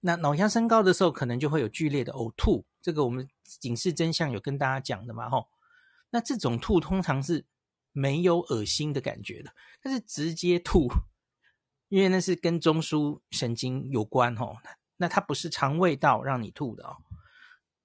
[0.00, 5.48] 那脑压升高的时候，可能就会有剧烈的呕吐，这个我们警示真相有跟大家讲的嘛吼。
[6.10, 7.46] 那这种吐通常是
[7.92, 10.88] 没有恶心的感觉的，它是直接吐。
[11.90, 14.56] 因为那是跟中枢神经有关哦，
[14.96, 16.96] 那它不是肠胃道让你吐的哦，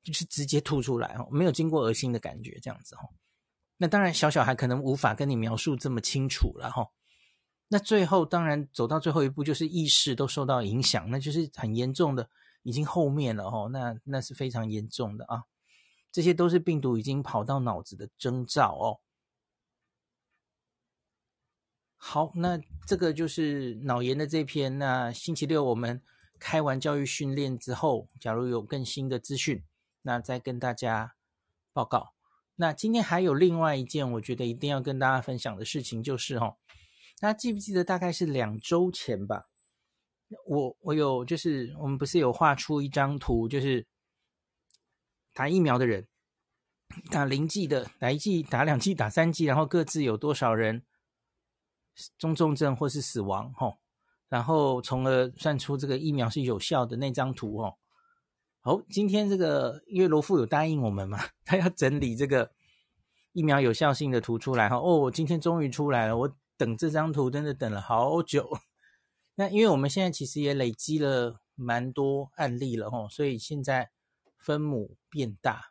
[0.03, 2.99] 就是直接吐出来哦，没有经过恶心的感觉这样子哦。
[3.77, 6.87] 那当然小小孩可能无法跟你描述这么清楚了哈。
[7.67, 12.29] 那最后当然走到最后一步就是意识都受到影响，那就是很严重的，
[12.61, 15.43] 已经后面了哦，那那是非常严重的啊。
[16.11, 18.99] 这些都是病毒已经跑到脑子的征兆哦。
[21.97, 24.77] 好，那这个就是脑炎的这篇。
[24.77, 26.01] 那星期六我们
[26.39, 29.63] 开完教育训练之后，假如有更新的资讯，
[30.03, 31.15] 那再跟大家
[31.73, 32.13] 报告。
[32.57, 36.57] 那今天还有另外一件，我觉得一定要跟大家分享的事情，就是哦，
[37.19, 39.45] 大家记不记得大概是两周前吧？
[40.45, 43.85] 我我有就是我们不是有画出一张图，就是
[45.33, 46.07] 打疫苗的人，
[47.09, 50.83] 打零剂的，打一剂、打两剂、打三剂，然后各自有多少人？
[52.17, 53.77] 中重症或是死亡，吼，
[54.29, 57.77] 然后从而算出这个疫苗是有效的那张图，哦。
[58.61, 62.51] 好，今天这个因为罗富有答应我们嘛， 他要整理这个
[63.31, 68.49] 疫苗有效性的图出来，哈，哦，今天终于出来了，我等这张图真的等了好久。
[69.35, 73.91] 那因为我们现在其实也累积了蛮多案例了，吼，所以现在
[74.37, 75.61] 分母变大，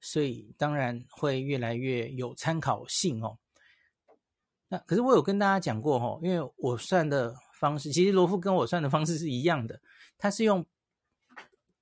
[0.00, 3.38] 所以当然会越来越有参考性，哦。
[4.72, 9.78] 那可是我有跟大家讲过哈，因为我算的方式，其实罗富跟我算的方式是一样的。
[10.16, 10.64] 他是用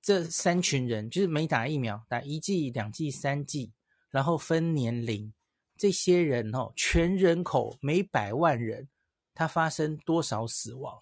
[0.01, 3.71] 这三群人，就是没打疫苗，打一剂、两剂、三剂，
[4.09, 5.31] 然后分年龄，
[5.77, 8.89] 这些人哦，全人口每百万人，
[9.33, 10.99] 他发生多少死亡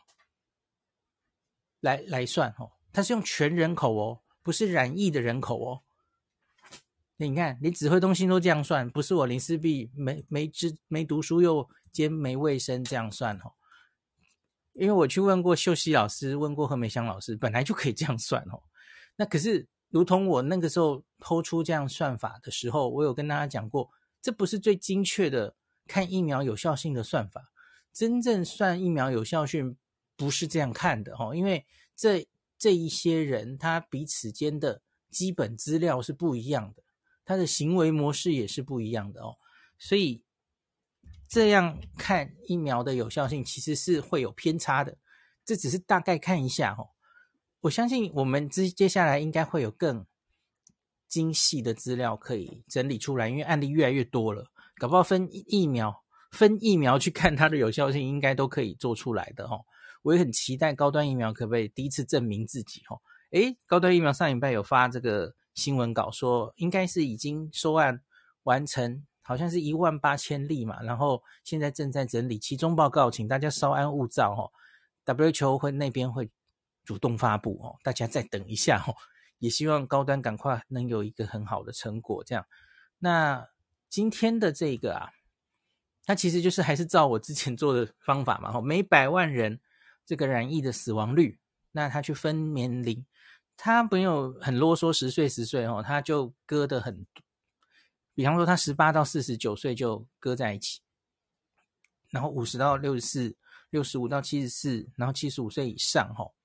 [1.80, 2.70] 来来算哦。
[2.94, 5.82] 他是用全人口哦，不是染疫的人口哦。
[7.18, 11.68] 你看，连指挥中心都这样算，不是我林思碧没没知没读书又。
[11.92, 13.52] 兼没卫生这样算哦，
[14.74, 18.62] 因为我去问过秀熙老师，问过何美香老师，本来就可以这样算哦。
[19.16, 23.90] 那可是，如同我那个时候抛出这样算法的时候，我有跟大家讲过，
[24.22, 25.56] 这不是最精确的
[25.88, 27.52] 看疫苗有效性的算法。
[27.92, 29.76] 真正算疫苗有效性
[30.16, 32.26] 不是这样看的哦，因为这
[32.58, 36.84] 这一些人他彼此间的基本资料是不一样的，
[37.26, 39.36] 他的行为模式也是不一样的哦，
[39.78, 40.24] 所以
[41.30, 44.98] 这样看疫苗的有效性其实是会有偏差的。
[45.46, 46.90] 这只是大概看一下哦，
[47.62, 50.06] 我相信我们接接下来应该会有更
[51.08, 56.04] 精细的资料可以整理出来，因为案例越来越多了，搞不好分疫苗。
[56.32, 59.58] 分疫苗去看它的有效性，应该都可以做出来的哈。
[60.04, 62.96] 我也很期待高端疫苗可不可以第一次证明自己哈。
[63.32, 68.00] 诶，高端疫苗上礼拜有发这个新闻稿说，应该是已经收案
[68.44, 74.50] 完成，好像是一万八千例嘛，然后现在正在整理其中报告，请大家稍安勿躁哦。
[75.06, 76.32] WHO 会那边会
[76.84, 78.96] 主动发布哦，大家再等一下哦。
[79.38, 82.44] 也希望高端赶快能有一个很好的成果，这样。
[82.98, 83.48] 那
[83.88, 85.12] 今天的这个啊。
[86.06, 89.60] 它其实就是还是照我之前做的方法嘛，吼，每百万人
[90.08, 91.38] 这个染疫的死亡率，
[91.72, 93.06] 那他去分年龄，
[93.56, 97.06] 他没有很啰嗦，十岁十岁哦，他就割得很，
[98.20, 100.82] 比方说他十八到四十九岁就割在一起，
[102.10, 103.38] 然后五十到六十四，
[103.70, 106.36] 六十五到七十四，然后七十五岁以上吼，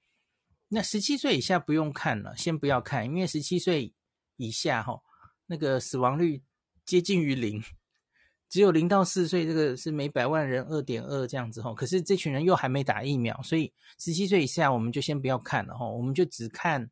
[0.68, 3.92] 那十七岁以下不用看了，先不要看，因为十七岁
[4.36, 5.02] 以下吼，
[5.46, 6.44] 那个死亡率
[6.86, 7.60] 接近于零。
[8.48, 16.88] 只有零到四岁，这个是每百万人二点二这样子吼，可是这群人又还没打疫苗，所以十七岁以下我们就先不要看了吼，我们就只看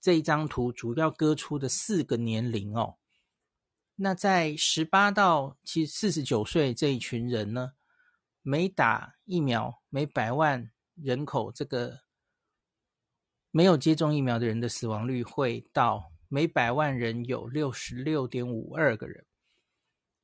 [0.00, 2.98] 这一张图主要割出的四个年龄哦。
[3.96, 7.72] 那在十八到七四十九岁这一群人呢，
[8.42, 12.00] 没打疫苗，每百万人口这个
[13.50, 19.24] 没有接种疫苗的人的死亡率会到每百万人有六十六点五二个人。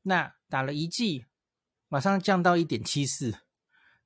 [0.03, 1.25] 那打了一剂，
[1.89, 3.31] 马上降到一点七四；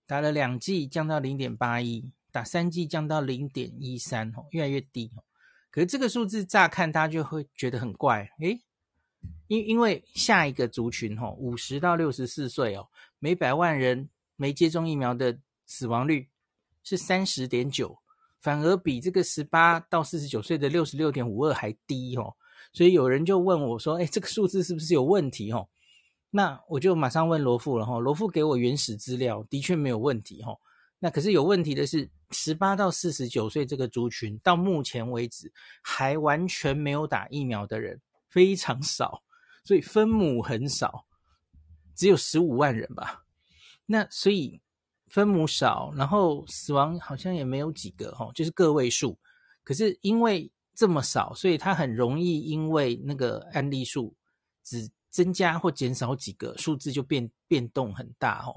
[0.06, 5.10] 打了两剂，降到零点八一；打三剂，降到零点一三，哦，越来越低。
[5.70, 8.62] 可是这个数字乍看，大家就会觉得很怪，诶，
[9.48, 12.86] 因因为下一个族群，哈，五十到六十四岁哦，
[13.18, 16.28] 每百万人没接种疫苗的死亡率
[16.82, 17.96] 是三十点九，
[18.40, 22.34] 反而比这个十八到四十九岁的六十六点五二还低，哦。
[22.72, 25.68] 所以有人就问我说，诶，这个数字是不是有问题，哦？
[26.30, 30.54] 那我就马上问罗富了哈，罗富给我原始资料，的确没有问题哈。
[30.98, 38.00] 那可是有问题的是，十八到四十九岁这个族群，到目前为止还完全没有打疫苗的人
[38.36, 39.22] 非常少，
[39.64, 41.06] 所以分母很少，
[41.94, 43.24] 只有十五万人吧。
[43.86, 44.60] 那所以
[45.06, 49.18] 分母少，然后死亡好像也没有几个哈，就是个位数。
[49.64, 54.14] 可是因为这么少，所以它很容易因为那个案例数
[54.62, 54.90] 只。
[55.08, 58.52] 增加或减少几个数字就变变动很大哦。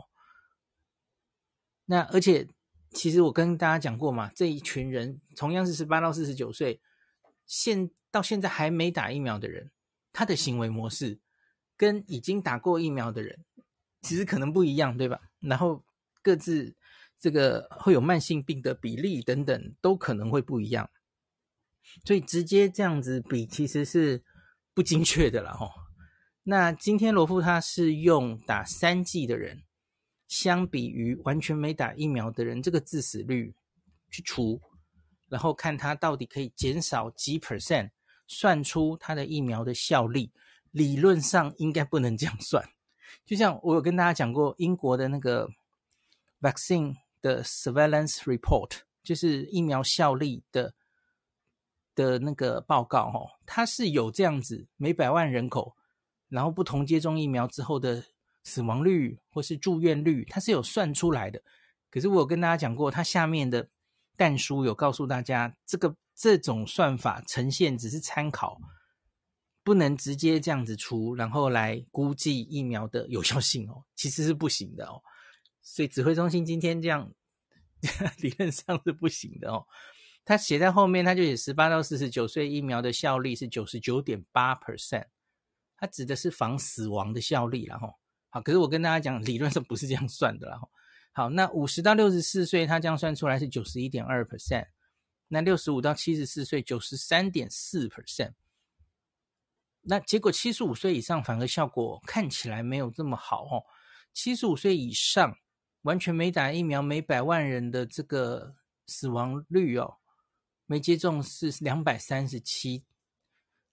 [1.86, 2.46] 那而且
[2.92, 6.82] 其实我跟大家讲过嘛，这一群人同样是十八到四十九岁，
[7.46, 9.72] 现到现在还没打疫苗的人，
[10.12, 11.19] 他的行为模式
[11.78, 13.45] 跟已经打过疫苗的人
[14.02, 15.19] 其实可能不一样，对吧？
[15.39, 15.84] 然后
[16.22, 16.76] 各自
[17.19, 20.89] 这个会有慢性病的比例等等都可能会不一样，
[22.06, 24.24] 所以直接这样子比其实是
[24.74, 25.69] 不精确的了哈。
[26.43, 29.63] 那今天罗富他是用打三剂的人，
[30.28, 33.54] 相比于完全没打疫苗的人，这个致死率
[34.10, 34.62] 去除，
[35.28, 37.91] 然后看他到底可以减少几 percent，
[38.30, 40.32] 算出它的疫苗的效力。
[40.72, 42.63] 理论上应该不能这样算，
[43.26, 45.50] 就像我有跟大家讲过，英国的那个
[46.39, 50.76] vaccine 的 surveillance report，就是疫苗效力的
[51.96, 55.76] 的那个报告，哦，它是有这样子，每百万人口。
[56.28, 58.04] 然后不同接种疫苗之后的
[58.44, 61.42] 死亡率或是住院率，它是有算出来的。
[61.89, 63.68] 可是我有跟大家讲过，它下面的
[64.15, 68.60] 但书有告诉大家，这个这种算法呈现只是参考，
[69.63, 75.02] 不能直接这样子出，然后来估计疫苗的有效性哦，其实是不行的哦。
[75.62, 77.13] 所以指挥中心今天这样，
[78.19, 79.65] 理论上是不行的哦。
[80.25, 85.06] 他写在后面，他就写十八到四十九岁疫苗的效力是九十九点八 percent。
[85.77, 87.96] 它指的是防死亡的效力，然后
[88.27, 90.69] 好，可是我跟大家讲，理论上不是这样算的，然后
[91.13, 94.65] 好，那五十到六十四岁，它这样算出来是九十一点二 percent，
[95.30, 98.34] 那六十五到七十四岁九十三点四 percent，
[99.82, 103.65] 那结果七十五岁以上反而效果看起来没有这么好哦，
[104.13, 105.38] 七十五岁以上
[105.84, 108.56] 完全没打疫苗，每百万人的这个
[108.86, 109.98] 死亡率哦，
[110.65, 112.84] 没接种是两百三十七。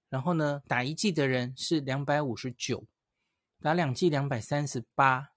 [0.08, 2.86] 然后呢，打一剂的人是两百五十九，
[3.60, 5.32] 打两剂两百三十八。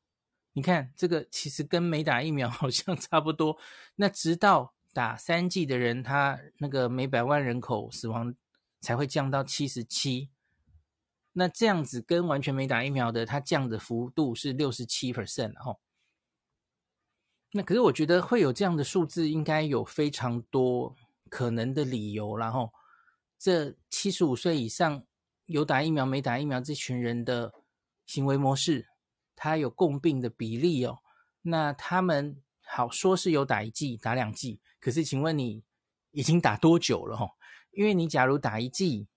[0.54, 3.58] 你看这个其实跟没打疫苗好像差不多。
[3.96, 8.36] 那直到打三剂的人，他那个每百万人口死亡
[8.82, 10.30] 才会降到七十七。
[11.34, 15.80] 那这样子跟完全没打疫苗的，它降的幅度是六十七 percent 哦。
[17.52, 20.96] 那可是我觉得会有这样的数字，应该有非常多
[21.30, 22.36] 可能的理由。
[22.36, 22.74] 然后
[23.38, 25.04] 这七十五岁以上
[25.46, 27.54] 有打疫苗没打疫苗这群人的
[28.06, 28.88] 行为模式。
[29.36, 31.00] 他有共病的比例哦，
[31.44, 35.64] 那他们好说是有打一剂、打两剂，可是请问你
[36.12, 37.32] 已经打多久了吼？
[37.72, 39.08] 因为你假如打一剂，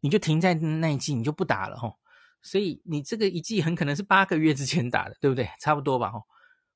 [0.00, 1.98] 你就停在那一剂，你就不打了吼，
[2.42, 5.48] 所以你这个一剂很可能是八个月之前打的，对不对？
[5.60, 6.22] 差不多吧吼，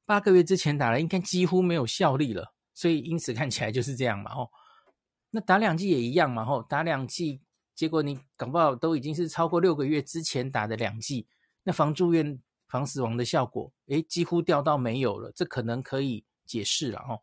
[0.05, 4.51] 八个月之前打了，应该几乎没有效力了，所以因此看起来就是这样嘛吼。
[5.31, 7.43] 那打两剂也一样嘛吼，打两剂，
[7.75, 11.27] 结果你搞不好都已经是超过六个月之前打的两剂，
[11.63, 12.41] 那防住院。
[12.67, 17.23] 防死亡的效果，诶，几乎掉到没有了，这可能可以解释了哦。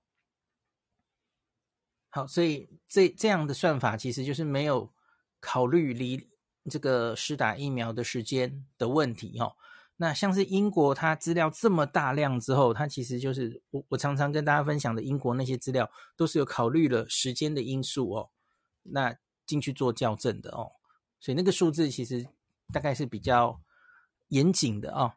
[2.13, 4.91] 好，所以这这样的算法其实就是没有
[5.39, 6.29] 考虑离
[6.69, 9.53] 这个施打疫苗的时间的问题哦。
[9.95, 18.29] 那像是英国，它资料这么大量之后，它其实就是我我常常跟大家分享的英国那些资料，都是有考虑了时间的因素哦，
[18.83, 20.69] 那进去做校正的哦。
[21.19, 22.27] 所以那个数字其实
[22.73, 23.61] 大概是比较
[24.27, 25.13] 严谨的哦。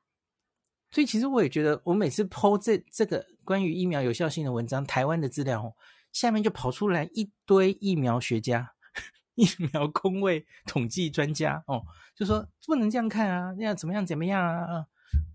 [0.92, 5.74] 所以其实我也觉得，我每次剖这这个关于疫苗有效性的文章，台湾的资料哦，
[6.14, 8.72] 下面就跑出来一堆疫苗学家、
[9.34, 11.82] 疫苗公卫统计专家哦，
[12.16, 14.86] 就说不能这样看啊，要怎么样怎么样啊？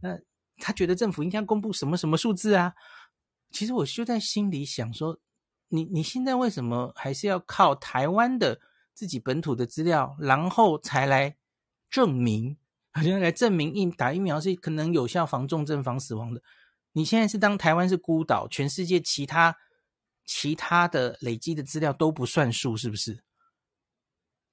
[0.02, 0.18] 那
[0.58, 2.74] 他觉得政府应该公布什么什么数字啊？
[3.52, 5.20] 其实我就在心里想说，
[5.68, 8.60] 你你现在为什么还是要靠台湾的
[8.94, 11.36] 自己本土的资料，然后才来
[11.90, 12.58] 证明？
[12.92, 16.42] 好像来证明疫打疫苗是可能有效防重症、防死亡的。
[16.94, 19.56] 你现在是当台湾是孤岛，全世界其他
[20.32, 23.24] 其他的累积的资料都不算数，是不是？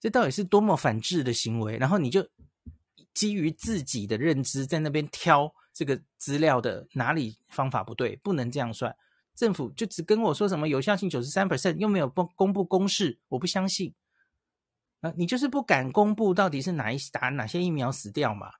[0.00, 1.76] 这到底是多么反智的行为？
[1.76, 2.26] 然后你就
[3.12, 8.96] 基于自己的认知在那边挑这个资料的哪里方法不对，不能这样算。
[9.34, 13.94] 政府就只跟我说什么有效性九十三 percent，又没有公公布公式，我不相信。
[15.02, 18.50] 啊，你就是不敢公布到底是哪一打哪些疫苗死掉嘛？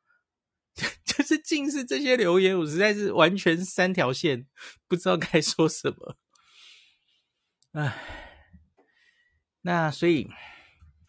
[1.06, 4.46] 就是尽是这些留言，我实在是完全三条线，
[4.86, 6.18] 不知道该说什么。
[7.76, 7.94] 唉，
[9.60, 10.26] 那所以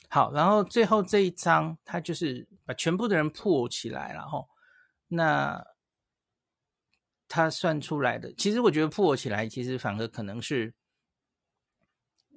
[0.10, 4.50] 好，然后最后这一章，他就是把全部的人破起来，然后
[5.08, 5.66] 那
[7.30, 10.74] 他算出来的，其实我觉得破起来，其实反而可能是，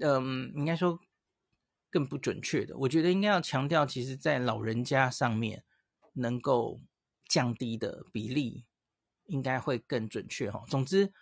[0.00, 1.00] 嗯，应该说。
[1.92, 5.64] 更不准确的，我觉得应该要强调，其实，在老人家上面
[6.12, 6.80] 能够
[7.28, 8.64] 降低的比例，
[9.24, 10.62] 应该会更准确哈。
[10.68, 11.12] 总之，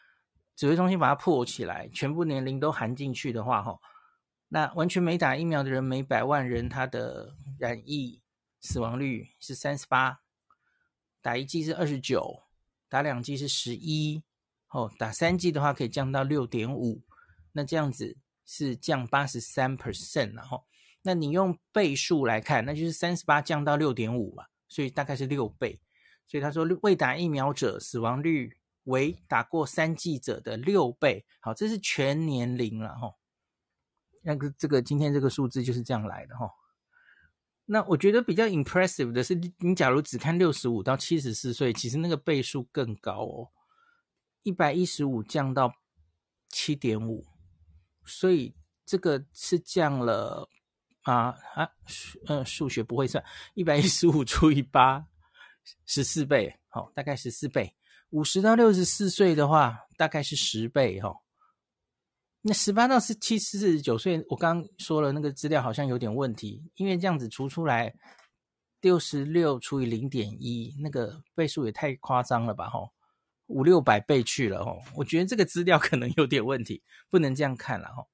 [0.59, 3.79] 指挥中心把它破起来，全部年龄都含进去的话，哈，
[4.49, 8.21] 那完全没打疫苗的人，每百万人他的染疫
[8.61, 10.19] 死亡率是三十八，
[11.23, 12.43] 打一剂是二十九，
[12.89, 14.25] 打两剂是十一，
[14.71, 17.03] 哦，打三剂的话可以降到六点五，
[17.53, 18.19] 那这样子。
[18.51, 20.65] 是降八十三 percent，然后，
[21.03, 25.79] 那你用倍数来看，那就是三十八降到六点五嘛，所以大概是六倍。
[26.27, 28.57] 所以他说，未打疫苗者死亡率
[28.89, 31.25] 为打过三剂者的六倍。
[31.41, 33.15] 好，这是全年龄了哈。
[34.23, 36.51] 那个这个今天这个数字就是这样来的哈。
[37.65, 43.49] 那我觉得比较 impressive 的是，你假如只看六十五到七十四岁，其实那个倍数更高哦，
[44.43, 45.73] 一百一十五降到
[46.49, 47.27] 七点五。
[48.05, 48.55] 所以
[48.87, 50.49] 这个是降了
[51.03, 51.71] 啊啊，
[52.27, 53.23] 嗯，数学不会算，
[53.53, 55.07] 一百一十五除以八，
[55.85, 57.75] 十四倍，好、哦，大概十四倍。
[58.11, 61.17] 五十到六十四岁的话，大概是十倍，哈、哦。
[62.41, 67.95] 那十八到十七、四十九岁，我刚刚说了那个资料好像有点问题，因为这样子除出来
[68.81, 72.91] 六十六除以零点一，那个倍数也太夸张了吧，哈、哦。
[73.49, 78.07] 五六百倍去了哦，我觉得这个资料可能有点问题，不能这样看了哈。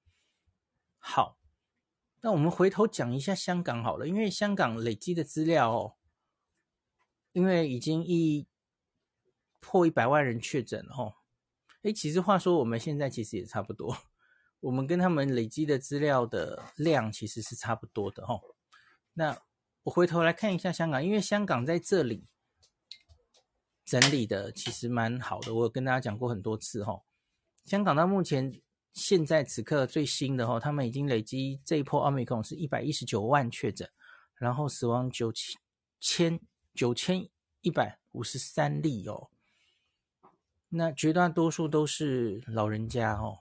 [0.98, 1.36] 好，
[2.20, 5.94] 那我们回头讲一下香港好了，因为香港累积的资料哦，
[7.32, 8.46] 因为已经一
[9.64, 11.14] 破一百万人确诊哦。
[11.82, 13.96] 诶，其实话说我们现在其实也差不多，
[14.60, 18.40] 我们跟他们累积的资料的量其实是差不多的哦。
[19.14, 19.38] 那
[19.84, 22.26] 我回头来看一下香港，因为香港在这里。
[23.86, 27.02] 整理的其实蛮好的，我有跟大家讲过很多次哈。
[27.66, 28.62] 香港到目前
[28.94, 33.86] 现在此刻最新的哈，他们已经累积这一波奥密克戎是一百一十九万确诊，
[34.36, 35.30] 然后死亡九
[36.00, 36.40] 千
[36.72, 37.28] 九千
[37.60, 39.28] 一百五十三例哦。
[40.76, 43.38] 那绝大多数都是老人家哦。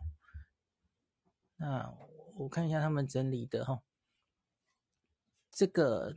[1.56, 1.92] 那
[2.36, 3.82] 我看一下他们整理的哈、哦，
[5.52, 6.16] 这个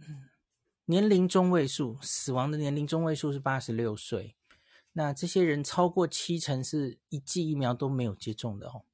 [0.84, 4.36] 年龄中位数，死亡的年龄中位数是八十六岁。
[4.92, 8.84] 那这些人超过七成是一剂疫苗都没有接种的哦，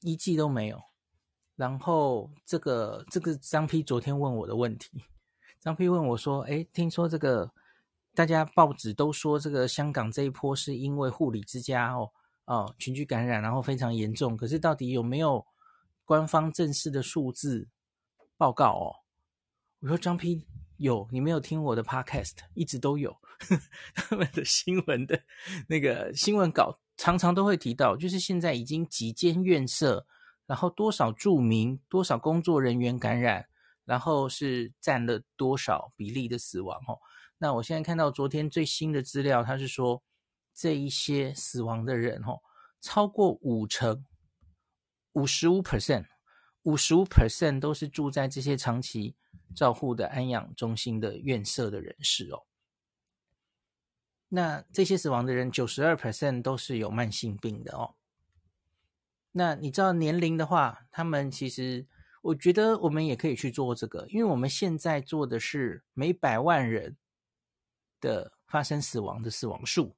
[0.00, 0.84] 一剂都没有。
[1.56, 5.04] 然后这个这个张 P 昨天问我的问题，
[5.58, 7.52] 张 P 问我说：“哎，听说这个
[8.14, 12.10] 大家报纸都说这个香港这一波是因为护理之家哦
[12.44, 15.46] 哦群聚感染，然后非常严重，可是到底有没有
[16.04, 17.68] 官方正式的数字
[18.36, 18.96] 报告哦？”
[19.80, 20.46] 我说：“张 P
[20.76, 23.62] 有，你没有听我的 Podcast，一直都有呵呵
[23.94, 25.20] 他们的新闻的
[25.68, 30.06] 那个新闻稿，常常都会提到，就是现在已经几间院舍。”
[30.46, 33.46] 然后多少住民、多少工作人员感染，
[33.84, 36.76] 然后是占了多少比例的死亡？
[36.88, 36.98] 哦，
[37.42, 40.02] 那我现在看到昨天最新的资料，他是说
[40.52, 42.42] 这一些死亡的人，哦，
[42.82, 44.04] 超过五成，
[45.14, 46.04] 五十五 percent，
[46.64, 49.16] 五十五 percent 都是住在这些长期
[49.56, 52.44] 照护的安养中心的院舍的人士哦。
[54.28, 57.94] 那这些死亡的人，九十二 percent 都是有慢性病的哦。
[59.32, 61.86] 那你知道年龄的话，他们其实
[62.20, 66.98] 我觉得我们也可以去做这个，因为我们现在做的是每百万人
[68.00, 69.94] 的发生死亡的死亡数。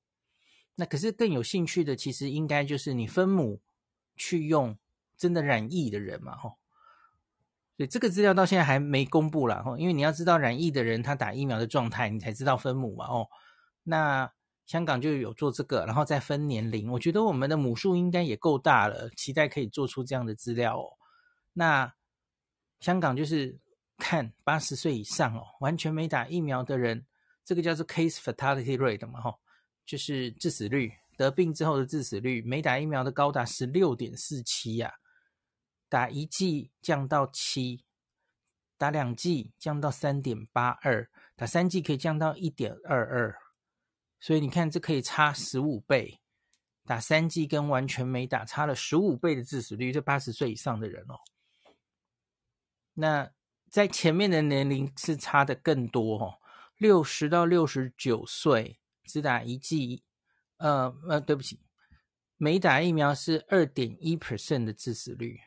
[0.74, 3.60] 那可是更有兴趣的，其实应该就是你分母
[4.16, 4.76] 去用
[5.16, 6.58] 真的染疫的人嘛，吼。
[7.76, 13.28] 所以这个资料到现在还没公布啦，吼，因为你要知道染疫的人他打疫苗的状态，你才知道分母嘛，哦。
[13.84, 14.32] 那。
[14.64, 16.90] 香港就有做这个，然后再分年龄。
[16.92, 20.96] 我觉得我们的母数应该也够大了，期待可以做出这样的资料哦。
[21.52, 21.92] 那
[22.78, 23.58] 香港就是
[23.98, 27.04] 看八十岁以上哦，完全没打疫苗的人，
[27.44, 29.40] 这个叫做 case fatality rate 嘛，吼，
[29.84, 34.94] 就是致死率，得病之后的致死率，没打疫苗的高达十六点四七呀，
[35.88, 37.84] 打一剂降到七，
[38.78, 43.36] 打两剂降到三点八二，打三剂可以降到一点二二。
[44.20, 46.20] 所以你看，这可以差十五倍，
[46.84, 51.18] 打三剂跟完全没打差了十五倍的致死率，这八十岁以上的人哦。
[52.94, 53.32] 那
[53.68, 56.38] 在前面的年龄是差的更多哦，
[56.82, 60.02] 六十到六十九岁只打一剂，
[60.56, 61.60] 呃呃，对不起，
[62.36, 65.38] 没打疫苗是二点一 percent 的致死率，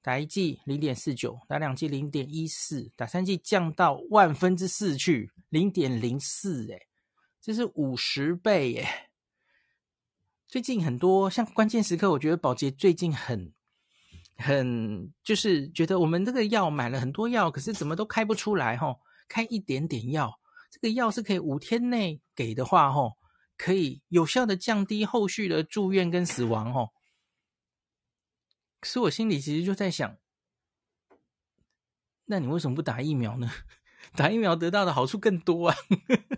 [0.00, 6.80] 打一剂零点四九，打两剂零点一四，打三剂降到万分之四去零点零四，哎。
[7.42, 8.88] 这是五十倍耶！
[10.48, 13.52] 最近很多像关键时刻，我觉得宝洁最近很
[14.38, 18.98] 很就是觉得我们这个药买了很多药，可是怎么都开不出来吼，
[19.28, 20.40] 开一点点药，
[20.74, 23.16] 这个药是可以五天内给的话吼，
[23.56, 26.92] 可以有效的降低后续的住院跟死亡吼。
[28.80, 30.18] 可是我心里其实就在想，
[32.24, 33.48] 那你为什么不打疫苗呢？
[34.16, 35.76] 打疫苗得到的好处更多啊！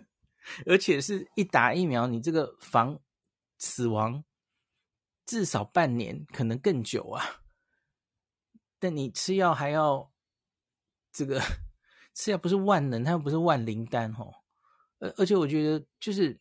[0.67, 3.01] 而且是一打疫苗，你这个防
[3.57, 4.23] 死亡
[5.25, 7.41] 至少半年，可能更久啊。
[8.79, 10.13] 但你吃药还要
[11.11, 11.41] 这个
[12.17, 14.33] 吃药不是万能，它又不是万灵丹哦。
[14.97, 16.39] 而而且我觉得，就是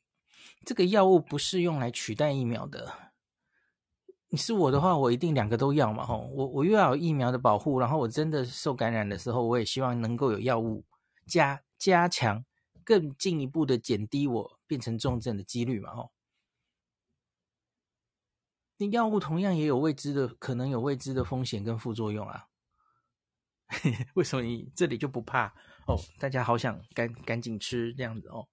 [0.64, 2.90] 这个药物不是用来取代疫苗的。
[4.28, 6.30] 你是我的话，我一定两个都要嘛吼。
[6.34, 10.82] 我我又要有疫苗的保护，然后我真的受感染的时候，我也希望能够有药物
[11.26, 12.42] 加加强。
[12.82, 15.90] 更进一步的减低我变成重症的几率嘛？
[15.90, 16.10] 哦，
[18.78, 22.46] 那药物同样也有未知的，可能有未知的风险跟副作用啊。
[24.14, 25.46] 为什么你这里就不怕？
[25.86, 28.48] 哦，大家好想赶赶紧吃这样子哦。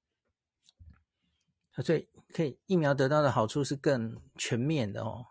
[1.84, 5.26] 所以可以疫苗得到的好处是更全面的哦。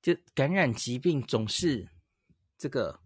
[0.00, 1.88] 就感染疾病总是
[2.56, 3.00] 这个。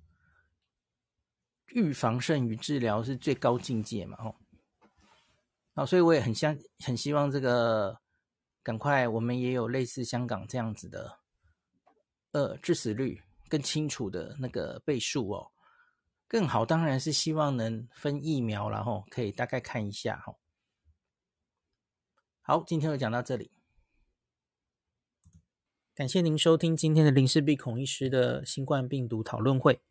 [1.74, 4.18] 预防胜于治疗是最高境界嘛？
[4.18, 4.36] 哦。
[5.72, 6.54] 哦，所以我也很相
[6.84, 7.98] 很希望这个
[8.62, 11.20] 赶快我们也有类似香港这样子的，
[12.32, 15.50] 呃，致死率更清楚的那个倍数哦，
[16.26, 20.34] 更好当然是希望能分疫苗，然后可以大概看一下哈。
[22.40, 23.50] 好，今天就讲到这里，
[25.94, 29.82] 感谢您收听今天的林氏璧孔医师的新冠病毒讨论会。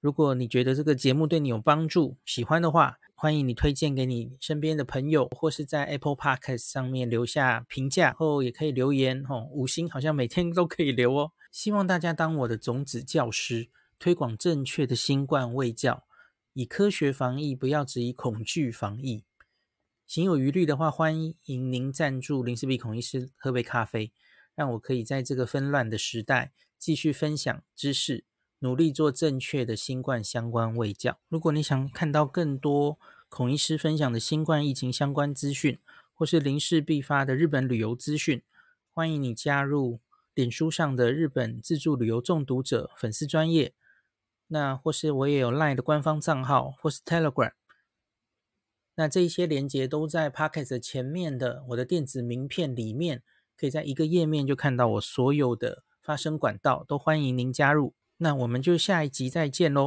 [0.00, 11.32] 如果你觉得这个节目对你有帮助，喜欢的话，欢迎你推荐给你身边的朋友，或是在 Apple Podcast 上面留下评价，后也可以留言哦，五星好像每天都可以留哦。
[11.58, 16.04] 希望大家当我的种子教师，推广正确的新冠卫教，
[16.52, 19.24] 以科学防疫，不要只以恐惧防疫。
[20.06, 24.12] 行有余力的话，欢迎您赞助林氏璧孔医师喝杯咖啡，
[24.54, 28.22] 让我可以在这个纷乱的时代继续分享知识，
[28.60, 31.18] 努力做正确的新冠相关卫教。
[31.28, 35.76] 如果你想看到更多孔医师分享的新冠疫情相关资讯，
[36.14, 38.44] 或是林氏璧发的日本旅游资讯，
[38.94, 39.98] 欢迎你加入
[40.38, 43.74] 脸书上的日本自助旅游中毒者粉丝专业。
[44.46, 47.50] 那或是我也有 LINE 的官方账号，或是 Telegram。
[48.94, 53.24] 那这一些连接都在 Pocket 前面的我的电子名片里面，
[53.56, 57.94] 可以在一个页面就看到我所有的发声管道，都欢迎您加入。
[58.18, 59.86] 那我们就下一集再见喽。